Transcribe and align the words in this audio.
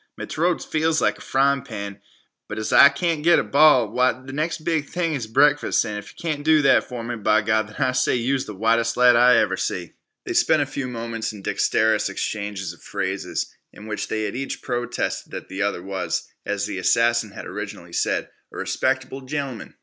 Me 0.17 0.25
t'roat 0.25 0.63
feels 0.63 0.99
like 0.99 1.19
a 1.19 1.21
fryin' 1.21 1.61
pan. 1.63 2.01
But 2.47 2.57
as 2.57 2.73
I 2.73 2.89
can't 2.89 3.23
get 3.23 3.37
a 3.37 3.43
ball, 3.43 3.87
why, 3.87 4.13
th' 4.13 4.33
next 4.33 4.63
bes' 4.65 4.85
thing 4.89 5.13
is 5.13 5.27
breakfast, 5.27 5.85
an' 5.85 5.99
if 5.99 6.15
yeh 6.23 6.37
do 6.37 6.63
that 6.63 6.85
for 6.85 7.03
me, 7.03 7.13
b'Gawd, 7.17 7.75
I 7.79 7.91
say 7.91 8.15
yeh 8.15 8.33
was 8.33 8.45
th' 8.47 8.55
whitest 8.55 8.97
lad 8.97 9.15
I 9.15 9.37
ever 9.37 9.55
see." 9.57 9.93
They 10.25 10.33
spent 10.33 10.63
a 10.63 10.65
few 10.65 10.87
moments 10.87 11.31
in 11.33 11.43
dexterous 11.43 12.09
exchanges 12.09 12.73
of 12.73 12.81
phrases, 12.81 13.53
in 13.71 13.85
which 13.85 14.07
they 14.07 14.27
each 14.27 14.63
protested 14.63 15.33
that 15.33 15.49
the 15.49 15.61
other 15.61 15.83
was, 15.83 16.27
as 16.47 16.65
the 16.65 16.79
assassin 16.79 17.29
had 17.29 17.45
originally 17.45 17.93
said, 17.93 18.27
"a 18.51 18.57
respecter'ble 18.57 19.27
gentlem'n." 19.27 19.75